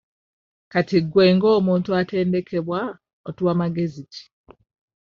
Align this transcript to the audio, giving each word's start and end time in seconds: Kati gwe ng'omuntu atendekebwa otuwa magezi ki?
Kati 0.71 0.97
gwe 1.11 1.25
ng'omuntu 1.35 1.89
atendekebwa 1.99 2.79
otuwa 3.29 3.53
magezi 3.61 4.03
ki? 4.11 4.23